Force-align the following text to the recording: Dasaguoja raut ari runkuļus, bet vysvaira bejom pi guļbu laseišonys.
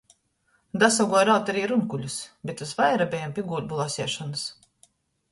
Dasaguoja 0.83 1.25
raut 1.29 1.51
ari 1.53 1.65
runkuļus, 1.71 2.15
bet 2.49 2.63
vysvaira 2.63 3.07
bejom 3.11 3.35
pi 3.35 3.43
guļbu 3.51 3.77
laseišonys. 3.83 4.47